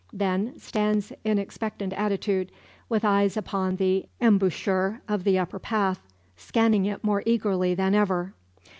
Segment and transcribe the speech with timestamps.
[0.11, 2.51] Then stands in expectant attitude,
[2.89, 5.99] with eyes upon the embouchure of the upper path,
[6.35, 8.33] scanning it more eagerly than ever.